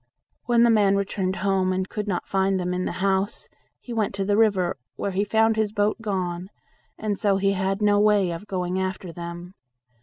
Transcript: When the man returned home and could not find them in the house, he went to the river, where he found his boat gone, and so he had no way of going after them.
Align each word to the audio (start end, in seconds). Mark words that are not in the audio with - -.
When 0.45 0.63
the 0.63 0.71
man 0.71 0.95
returned 0.95 1.35
home 1.45 1.71
and 1.71 1.87
could 1.87 2.07
not 2.07 2.25
find 2.27 2.59
them 2.59 2.73
in 2.73 2.85
the 2.85 2.91
house, 3.05 3.47
he 3.79 3.93
went 3.93 4.15
to 4.15 4.25
the 4.25 4.35
river, 4.35 4.77
where 4.95 5.11
he 5.11 5.23
found 5.23 5.57
his 5.57 5.71
boat 5.71 6.01
gone, 6.01 6.49
and 6.97 7.19
so 7.19 7.37
he 7.37 7.51
had 7.51 7.83
no 7.83 7.99
way 7.99 8.31
of 8.31 8.47
going 8.47 8.79
after 8.81 9.13
them. 9.13 9.53